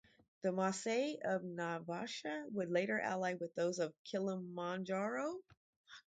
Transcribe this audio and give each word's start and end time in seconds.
The 0.41 0.49
Maasai 0.49 1.19
of 1.23 1.43
Naivasha 1.43 2.47
would 2.53 2.71
later 2.71 2.99
ally 2.99 3.35
with 3.35 3.53
those 3.53 3.77
of 3.77 3.93
Kilimanjaro. 4.05 5.41